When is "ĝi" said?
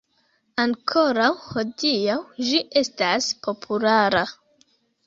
2.49-2.65